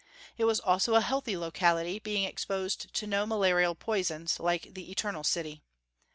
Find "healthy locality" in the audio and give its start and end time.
1.01-1.99